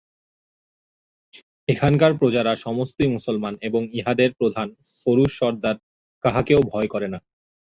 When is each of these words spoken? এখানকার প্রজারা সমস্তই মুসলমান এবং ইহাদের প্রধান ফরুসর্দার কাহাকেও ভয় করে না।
এখানকার 1.67 2.11
প্রজারা 2.19 2.53
সমস্তই 2.65 3.07
মুসলমান 3.07 3.53
এবং 3.61 3.81
ইহাদের 3.99 4.29
প্রধান 4.39 4.67
ফরুসর্দার 4.99 5.75
কাহাকেও 6.23 6.61
ভয় 6.71 6.87
করে 6.87 7.07
না। 7.13 7.19